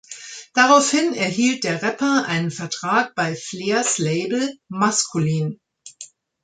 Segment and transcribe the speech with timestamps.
[0.55, 5.59] Daraufhin erhielt der Rapper einen Vertrag bei Flers Label "Maskulin".